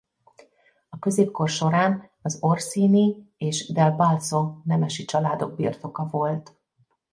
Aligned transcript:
A 0.89 0.99
középkor 0.99 1.49
során 1.49 2.09
az 2.21 2.37
Orsini 2.41 3.33
és 3.37 3.71
Del 3.71 3.91
Balzo 3.91 4.53
nemesi 4.63 5.05
családok 5.05 5.55
birtoka 5.55 6.05
volt. 6.05 6.55